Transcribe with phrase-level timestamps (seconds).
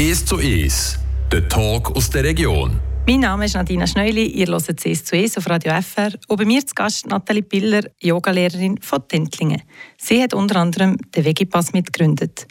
[0.00, 0.96] «Es zu Es»,
[1.32, 2.78] der Talk aus der Region.
[3.04, 6.44] Mein Name ist Nadina Schneuli, ihr hört «Es zu Es» auf Radio FR und bei
[6.44, 9.60] mir zu Gast Nathalie Piller, Yogalehrerin von Tentlingen.
[9.96, 12.46] Sie hat unter anderem den Vegipass mitgegründet.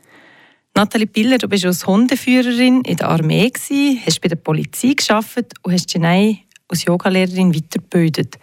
[0.76, 5.54] Nathalie Piller, du bist als Hundeführerin in der Armee, gewesen, hast bei der Polizei geschafft
[5.62, 8.36] und hast dich als Yogalehrerin weitergebildet.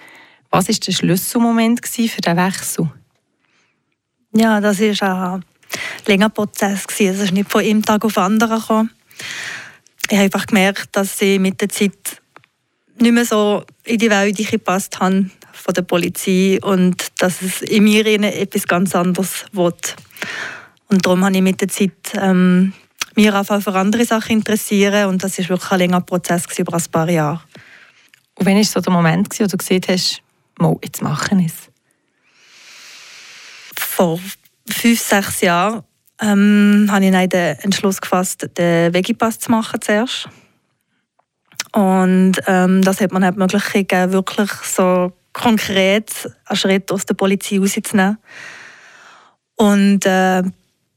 [0.49, 2.91] Was war der Schlüsselmoment für diesen Wechsel?
[4.35, 5.45] Ja, das war ein
[6.07, 6.87] längerer Prozess.
[6.89, 8.91] Es ist nicht von einem Tag auf den anderen gekommen.
[10.09, 12.23] Ich habe einfach gemerkt, dass ich mit der Zeit
[13.01, 17.85] nicht mehr so in die Welt gepasst habe von der Polizei und dass es in
[17.85, 19.97] mir etwas ganz anderes wird.
[20.89, 22.73] Und darum habe ich mit der Zeit ähm,
[23.15, 26.85] mich auch für andere Sachen interessieren und das war wirklich ein längerer Prozess über ein
[26.91, 27.41] paar Jahre.
[28.35, 30.23] Und wann war so der Moment, wo du gesehen hast,
[30.59, 31.71] mal, jetzt machen es?
[33.77, 34.21] Vor
[34.69, 35.85] fünf, sechs Jahren
[36.21, 40.29] ähm, habe ich den Entschluss gefasst, den Vegipass zu machen zuerst.
[41.73, 47.05] Und ähm, das hat mir halt die Möglichkeit gegeben, wirklich so konkret einen Schritt aus
[47.05, 48.19] der Polizei rauszunehmen.
[49.57, 50.43] Und äh,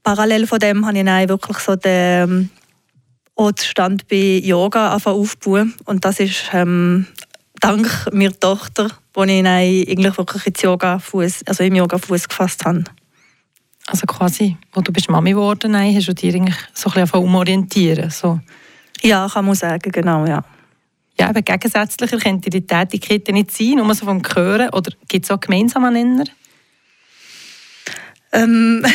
[0.04, 2.52] parallel von dem habe ich dann wirklich so den
[3.60, 5.68] Stand bei Yoga aufgebaut.
[5.86, 7.08] Und das ist ähm,
[7.60, 12.66] dank meiner Tochter, wo ich dann eigentlich wirklich Yoga -Fuss, also im Yoga Fuß gefasst
[12.66, 12.84] habe.
[13.88, 17.22] Also quasi, wo du bist Mami geworden bist, hast du dich eigentlich so ein bisschen
[17.22, 18.40] umorientieren so.
[19.02, 20.44] Ja, kann man sagen, genau, ja.
[21.20, 25.32] Ja, aber gegensätzlicher könnte die Tätigkeit nicht sein, nur so vom Hören, oder gibt es
[25.32, 26.26] auch gemeinsame Nenner?
[28.34, 28.86] Ähm,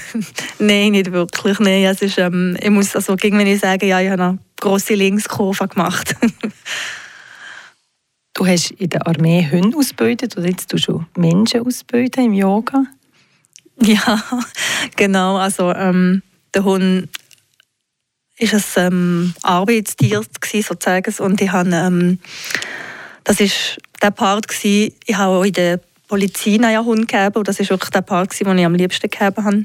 [0.58, 1.58] Nein, nicht wirklich.
[1.58, 1.84] Nein.
[1.84, 5.66] Es ist, ähm, ich muss also, wenn ich sage, ja, ich habe eine grosse Linkskurve
[5.66, 6.14] gemacht.
[8.34, 12.84] du hast in der Armee Hunde ausgebildet oder jetzt du schon Menschen ausbilden im Yoga?
[13.82, 14.22] Ja,
[14.96, 15.36] genau.
[15.36, 16.22] Also ähm,
[16.54, 17.08] der Hund
[18.38, 22.18] ist ein ähm, Arbeitstier sozusagen und ich habe, ähm,
[23.24, 27.48] das ist der Part gewesen, ich habe auch in der Polizei einen Hund gegeben und
[27.48, 29.64] das ist wirklich der Part gewesen, den ich am liebsten gegeben habe.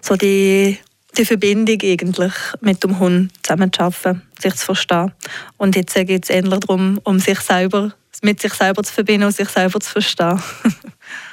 [0.00, 0.78] So die,
[1.16, 5.12] die Verbindung eigentlich mit dem Hund zusammenzuarbeiten, sich zu verstehen.
[5.56, 7.92] Und jetzt geht es eher darum, um sich selber,
[8.22, 10.42] mit sich selber zu verbinden und sich selber zu verstehen.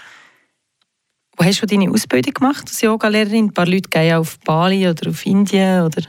[1.38, 3.46] Wo hast du deine Ausbildung gemacht als Yogalehrerin?
[3.46, 6.02] Ein paar Leute gehen auf Bali oder auf Indien oder?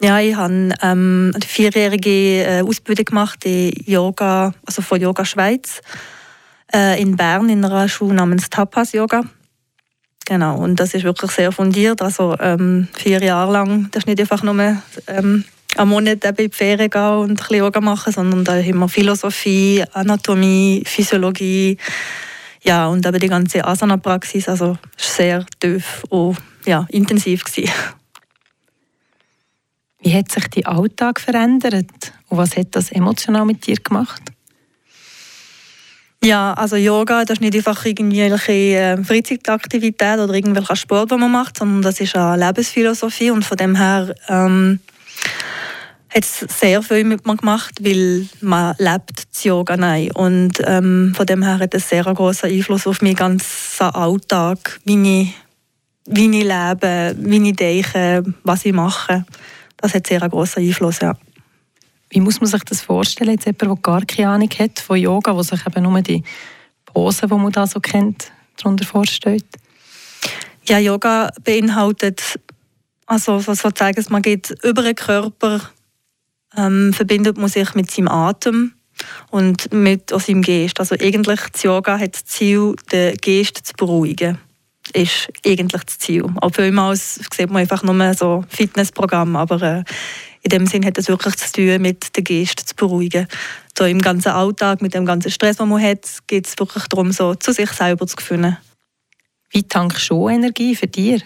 [0.00, 5.80] Ja, ich habe ähm, eine vierjährige äh, Ausbildung gemacht in Yoga, also von Yoga Schweiz
[6.72, 9.24] äh, in Bern in einer Schule namens Tapas Yoga.
[10.24, 12.00] Genau, und das ist wirklich sehr fundiert.
[12.00, 14.54] Also ähm, vier Jahre lang, das ist nicht einfach nur
[15.08, 15.44] ähm,
[15.76, 18.88] einen Monat in die Ferien gehen und ein bisschen Yoga machen, sondern da haben wir
[18.88, 21.78] Philosophie, Anatomie, Physiologie,
[22.68, 26.36] ja, und eben die ganze Asana-Praxis, also sehr tief und
[26.66, 27.72] ja, intensiv gewesen.
[30.00, 34.20] Wie hat sich dein Alltag verändert und was hat das emotional mit dir gemacht?
[36.22, 41.32] Ja, also Yoga, das ist nicht einfach irgendwelche äh, Freizeitaktivität oder irgendwelcher Sport, den man
[41.32, 44.80] macht, sondern das ist eine Lebensphilosophie und von dem her ähm,
[46.10, 50.10] hat es sehr viel mit mir gemacht, weil man lebt das Yoga nein.
[50.12, 55.20] Und ähm, von dem her hat es sehr großen Einfluss auf meinen ganzen Alltag, wie
[55.20, 55.34] ich,
[56.06, 59.24] wie ich lebe, wie ich denke, was ich mache.
[59.76, 61.14] Das hat sehr großen Einfluss, ja.
[62.10, 65.36] Wie muss man sich das vorstellen, jetzt jemand, der gar keine Ahnung hat von Yoga,
[65.36, 66.24] wo sich eben nur die
[66.86, 69.44] Posen, die man da so kennt, darunter vorstellt?
[70.66, 72.40] Ja, Yoga beinhaltet,
[73.04, 75.60] also sozusagen, man geht über den Körper
[76.58, 78.72] ähm, verbindet man sich mit seinem Atem
[79.30, 80.80] und mit seinem Geist.
[80.80, 84.38] Also eigentlich das Yoga hat das Ziel, den Geist zu beruhigen.
[84.92, 86.24] Ist eigentlich das Ziel.
[86.36, 89.84] Aber vielmals sieht man einfach nur so Fitnessprogramm, aber äh,
[90.42, 93.28] in dem Sinn hat es wirklich zu tun, mit dem Geist zu beruhigen.
[93.76, 97.12] So im ganzen Alltag, mit dem ganzen Stress, den man hat, geht es wirklich darum,
[97.12, 98.56] so zu sich selber zu finden.
[99.50, 101.22] Wie tankst du Energie für dich?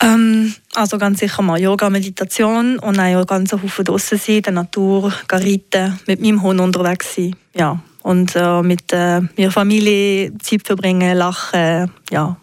[0.00, 4.52] Ähm, also ganz sicher mal Yoga, Meditation und auch ganz Haufen draußen sein, in der
[4.52, 7.36] Natur, reiten, mit meinem Hund unterwegs sein.
[7.54, 7.80] Ja.
[8.02, 11.90] Und äh, mit äh, meiner Familie Zeit verbringen, lachen.
[12.10, 12.36] Ja.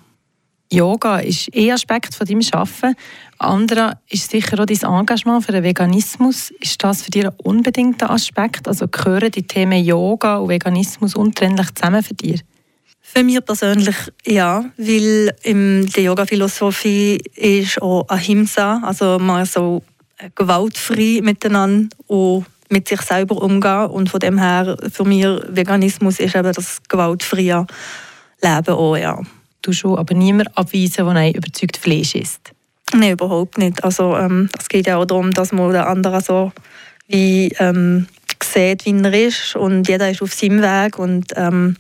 [0.72, 2.96] Yoga ist ein Aspekt von deinem Arbeiten.
[3.38, 6.52] Anderer ist sicher auch dein Engagement für den Veganismus.
[6.62, 8.68] Ist das für dich ein unbedingter Aspekt?
[8.68, 12.42] Also gehören die Themen Yoga und Veganismus untrennlich zusammen für dich?
[13.14, 19.84] Für mich persönlich ja, weil in der Yoga-Philosophie ist auch Ahimsa, also man so
[20.36, 26.36] gewaltfrei miteinander und mit sich selber umgehen und von dem her für mich Veganismus ist
[26.36, 27.68] eben das gewaltfreie
[28.42, 29.20] Leben auch, ja.
[29.62, 32.54] Du schon aber niemand abweisen, der ein überzeugt Fleisch isst?
[32.94, 33.84] Nein, überhaupt nicht.
[33.84, 36.52] Also ähm, es geht ja auch darum, dass man den anderen so
[37.08, 38.08] wie ähm,
[38.42, 41.76] sieht, wie er ist und jeder ist auf seinem Weg und ähm,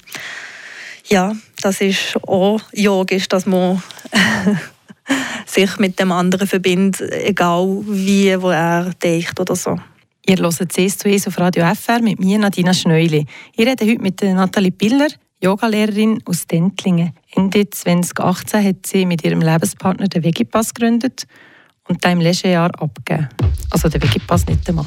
[1.11, 3.83] ja, das ist auch logisch, dass man
[5.45, 9.77] sich mit dem anderen verbindet, egal wie, wo er denkt oder so.
[10.25, 13.25] Ihr hört «CS zu «Es» auf Radio FR mit mir, Nadina Schneuli.
[13.55, 15.09] Ich rede heute mit Nathalie Piller,
[15.43, 17.13] Yogalehrerin aus Dentlingen.
[17.35, 21.25] Ende 2018 hat sie mit ihrem Lebenspartner den Vegipass gegründet
[21.87, 23.27] und dann im letzten Jahr abgegeben.
[23.71, 24.85] Also der Vegipass nicht einmal.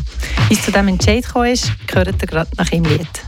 [0.48, 3.22] Wie es zu diesem Entscheid gekommen ist, gehört ihr gerade nach ihrem Lied.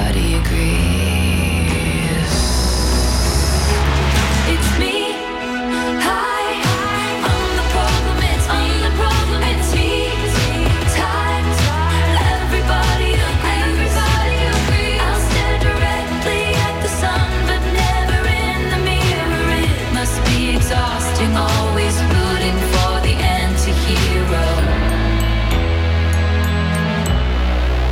[0.00, 1.29] body agree.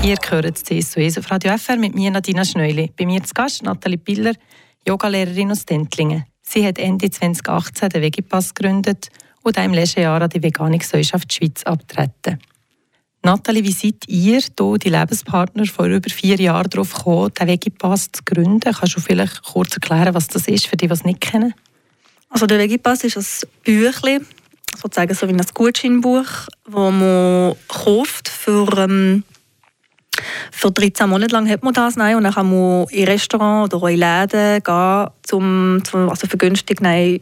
[0.09, 2.91] Ihr gehört zu CSUS auf Radio FR mit mir, Nadina Schneuli.
[2.97, 4.33] Bei mir zu Gast Nathalie Piller,
[4.87, 6.25] Yogalehrerin aus Dentlingen.
[6.41, 9.11] Sie hat Ende 2018 den Vegipass gegründet
[9.43, 12.39] und im letzten Jahr an die Veganikgesellschaft Schweiz abtreten.
[13.23, 18.11] Nathalie, wie seid ihr, hier, die Lebenspartner, vor über vier Jahren darauf gekommen, den Vegipass
[18.11, 18.61] zu gründen?
[18.61, 21.53] Kannst du vielleicht kurz erklären, was das ist, für die, die es nicht kennen?
[22.31, 24.27] Also der Vegipass ist ein Büchlein,
[24.75, 26.25] sozusagen so wie ein Gutscheinbuch,
[26.65, 29.25] das man kauft für ähm,
[30.51, 33.89] für 13 Monate lang hat man das nein, und dann kann man in Restaurants oder
[33.89, 37.21] in Läden gehen, zum, zum also für günstig nein,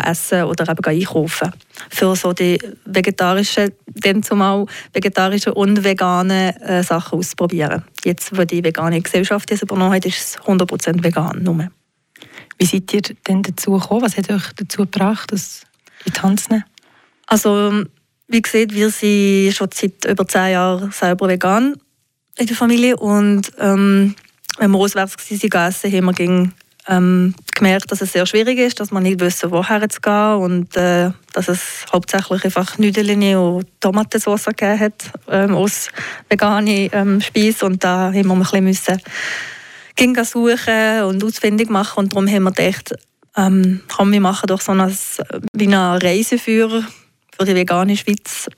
[0.00, 1.52] essen oder eben einkaufen.
[1.90, 7.84] Für so die vegetarischen, dann zumal vegetarischen und veganen äh, Sachen ausprobieren.
[8.04, 11.42] Jetzt, wo die vegane Gesellschaft das übernommen hat, ist es 100% vegan.
[11.42, 11.68] Nur.
[12.58, 14.02] Wie seid ihr denn dazu gekommen?
[14.02, 15.62] Was hat euch dazu gebracht, das
[16.04, 16.64] in die Hand zu nehmen?
[17.26, 17.84] Also,
[18.28, 21.76] wie gesagt, wir sind schon seit über 10 Jahren selber vegan
[22.38, 24.14] in der Familie und ähm,
[24.58, 26.54] wenn wir auswärts waren, essen, haben wir gegen
[26.88, 30.76] ähm, gemerkt, dass es sehr schwierig ist, dass man nicht wissen, woher zu gehen und
[30.76, 35.88] äh, dass es hauptsächlich einfach Nudeln und Tomatensauce gegeben hat ähm, aus
[36.28, 39.00] veganen ähm, Speisen und da haben wir ein bisschen müssen
[39.94, 42.94] ging suchen und ausfindig machen und darum haben wir gedacht,
[43.36, 44.96] ähm, kann wir machen doch so ein,
[45.52, 46.82] wie eine Reiseführer
[47.36, 48.48] für die vegane Schweiz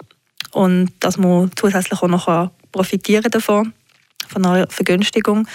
[0.53, 3.73] und dass man zusätzlich auch noch profitieren davon
[4.29, 5.47] von einer Vergünstigung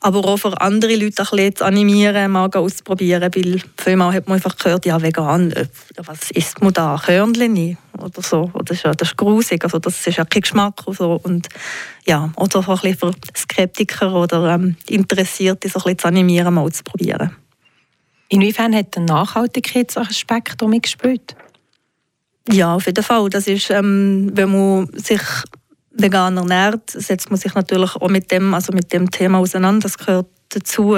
[0.00, 4.36] aber auch für andere Leute ein bisschen zu animieren, mal auszuprobieren, weil vielmal hat man
[4.36, 5.66] einfach gehört, ja vegan, äh,
[5.96, 10.16] was isst man da, Körnchen oder so, das ist, das ist grusig, also das ist
[10.16, 11.48] ja kein Geschmack und so und
[12.06, 16.54] ja, oder so ein bisschen für Skeptiker oder ähm, Interessierte so ein bisschen zu animieren,
[16.54, 17.34] mal auszuprobieren.
[18.28, 21.34] Inwiefern hat der Nachhaltigkeitsaspekt damit gespielt?
[22.50, 23.28] Ja, auf jeden Fall.
[23.30, 25.20] Das ist, ähm, wenn man sich
[25.98, 29.82] vegan ernährt, setzt man sich natürlich auch mit dem, also mit dem Thema auseinander.
[29.82, 30.96] Das gehört dazu.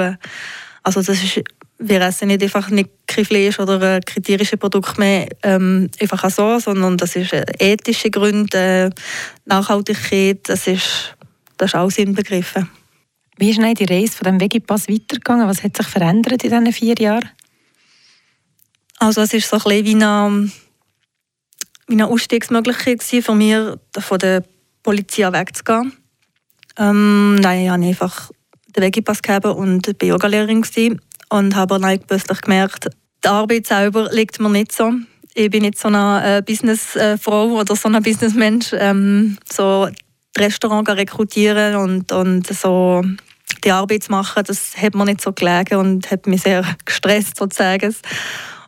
[0.83, 1.41] Also das ist,
[1.77, 6.97] wir essen nicht einfach nicht kein Fleisch oder kriterische Produkte mehr ähm, einfach so, sondern
[6.97, 8.89] das ist äh, ethische Gründe, äh,
[9.45, 11.15] Nachhaltigkeit, das ist,
[11.57, 12.69] das ist alles inbegriffen.
[13.37, 15.47] Wie ist denn die Reise von dem Vegipass weitergegangen?
[15.47, 17.29] Was hat sich verändert in diesen vier Jahren?
[18.99, 20.51] Also es ist so ein bisschen wie eine,
[21.87, 23.55] wie eine Ausstiegsmöglichkeit für mich
[23.97, 24.43] von der
[24.83, 25.93] Polizei wegzugehen.
[26.77, 28.31] Ähm, nein, ich habe einfach
[28.75, 32.89] den Wegipass gegeben und war Yogalehrerin und habe dann plötzlich gemerkt,
[33.23, 34.91] die Arbeit selber liegt mir nicht so.
[35.33, 38.71] Ich bin nicht so eine äh, Businessfrau oder so ein Businessmensch.
[38.73, 39.87] Ähm, so
[40.37, 43.01] Restaurant rekrutieren und, und so
[43.63, 47.37] die Arbeit zu machen, das hat mir nicht so gelegen und hat mich sehr gestresst
[47.37, 47.95] sozusagen.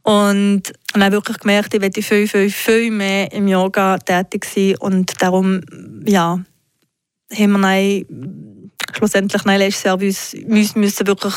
[0.03, 0.63] Und
[0.95, 4.75] ich habe wirklich gemerkt, ich möchte viel, viel, viel mehr im Yoga tätig sein.
[4.77, 5.62] Und darum,
[6.05, 6.39] ja,
[7.33, 11.33] haben wir dann schlussendlich nein, letztes Jahr müssen, müssen wirklich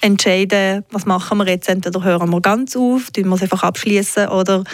[0.00, 1.68] entscheiden, was machen wir jetzt.
[1.68, 4.64] Entweder hören wir ganz auf, tun wir es einfach abschließen oder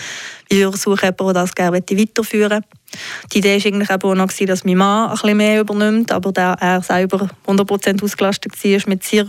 [0.48, 2.64] wir suchen jemanden, der das gerne weiterführen
[3.32, 6.54] Die Idee war eigentlich auch noch, dass mein Mann ein bisschen mehr übernimmt, aber da
[6.54, 9.28] er selber 100% ausgelastet war mit seiner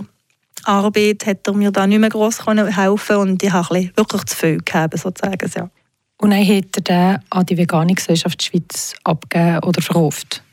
[0.66, 4.58] Arbeit hat er mir da nicht mehr gross helfen und ich habe wirklich zu viel
[4.58, 5.52] gegeben, sozusagen.
[5.56, 5.70] Ja.
[6.18, 10.44] Und dann hat er den an die Vegane Gesellschaft Schweiz abgegeben oder verkauft?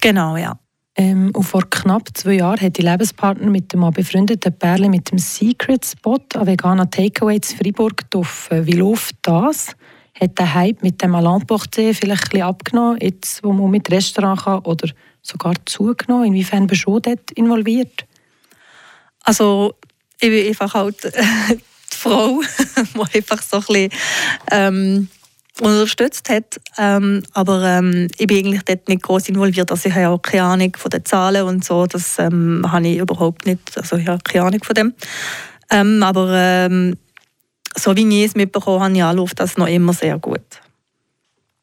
[0.00, 0.58] Genau, ja.
[0.96, 5.18] Ähm, und vor knapp zwei Jahren hat die Lebenspartner mit dem befreundeten Pärchen mit dem
[5.18, 8.66] Secret Spot an veganer Takeaway in Freiburg getroffen.
[8.66, 9.76] Wie läuft das?
[10.20, 13.88] Hat der Hype mit dem Alain Porté vielleicht ein bisschen abgenommen, jetzt wo man mit
[13.92, 14.88] Restaurant kann, oder
[15.22, 16.26] sogar zugenommen?
[16.26, 18.07] Inwiefern bist du dort involviert?
[19.28, 19.74] Also
[20.20, 22.40] ich bin einfach halt die Frau,
[23.12, 23.90] die einfach so ein bisschen
[24.50, 25.08] ähm,
[25.60, 26.58] unterstützt hat.
[26.78, 29.70] Ähm, aber ähm, ich bin eigentlich dort nicht groß involviert.
[29.70, 31.84] Also ich habe auch keine Ahnung von den Zahlen und so.
[31.84, 33.76] Das ähm, habe ich überhaupt nicht.
[33.76, 34.94] Also ich habe keine Ahnung von dem.
[35.70, 36.96] Ähm, aber ähm,
[37.76, 40.40] so wie ich es mitbekommen habe, ja, läuft das noch immer sehr gut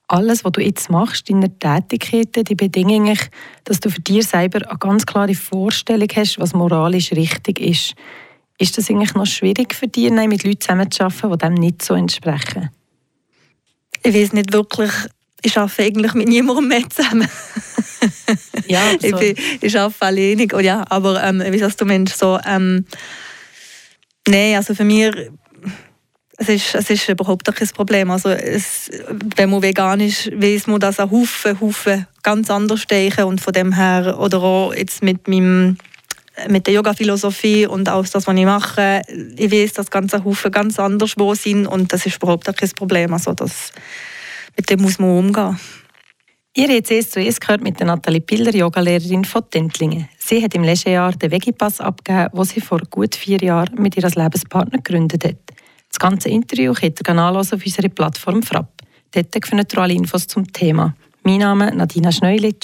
[0.08, 3.30] alles, was du jetzt machst, deine Tätigkeiten, die bedingen eigentlich,
[3.64, 7.96] dass du für dich selber eine ganz klare Vorstellung hast, was moralisch richtig ist.
[8.58, 12.70] Ist das eigentlich noch schwierig für dich, mit Leuten zusammenzuarbeiten, die dem nicht so entsprechen?
[14.04, 14.92] Ich weiß nicht wirklich.
[15.42, 17.28] Ich arbeite eigentlich mit niemandem mehr zusammen.
[18.68, 19.08] ja, so.
[19.08, 20.54] ich, bin, ich arbeite alleinig.
[20.54, 22.40] Oh ja, aber ähm, wie sagst du, Mensch, so...
[22.46, 22.86] Ähm,
[24.28, 25.14] Nein, also für mich
[26.38, 28.12] es ist, es ist überhaupt kein Problem.
[28.12, 28.90] Also es,
[29.36, 33.54] wenn man vegan ist, weiß man, dass ein Haufen, Haufen ganz anders stechen und von
[33.54, 35.78] dem her, oder auch jetzt mit meinem
[36.50, 39.02] mit der Yoga-Philosophie und auch das, was ich mache,
[39.38, 43.14] ich weiß, dass ganze Haufen ganz anders wo sind und das ist überhaupt kein Problem.
[43.14, 43.72] Also das,
[44.58, 45.58] mit dem muss man umgehen.
[46.58, 50.10] Ihr habt es zuerst gehört mit der Nathalie Piller, Yogalehrerin von Tentlingen.
[50.18, 53.96] Sie hat im letzten Jahr den Vegipass abgegeben, den sie vor gut vier Jahren mit
[53.98, 55.36] ihrem Lebenspartner gegründet hat.
[55.96, 58.68] Das ganze Interview könnt ihr nachlesen auf unserer Plattform Frapp.
[59.14, 60.94] Dort findet ihr alle Infos zum Thema.
[61.24, 62.54] Mein Name ist Nadina Schneulitsch.